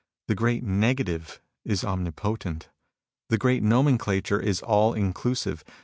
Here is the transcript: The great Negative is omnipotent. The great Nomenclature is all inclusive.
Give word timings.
The 0.27 0.33
great 0.33 0.63
Negative 0.63 1.39
is 1.63 1.83
omnipotent. 1.83 2.69
The 3.29 3.37
great 3.37 3.61
Nomenclature 3.61 4.39
is 4.39 4.63
all 4.63 4.95
inclusive. 4.95 5.63